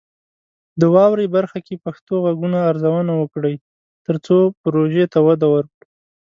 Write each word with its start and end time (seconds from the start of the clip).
د 0.79 0.81
"واورئ" 0.93 1.27
برخه 1.35 1.59
کې 1.65 1.81
پښتو 1.85 2.13
غږونه 2.25 2.57
ارزونه 2.69 3.13
وکړئ، 3.17 3.55
ترڅو 4.05 4.37
پروژې 4.63 5.05
ته 5.13 5.19
وده 5.27 5.47
ورکړو. 5.53 5.85